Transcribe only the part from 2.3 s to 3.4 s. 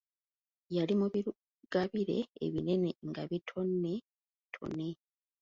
ebinene nga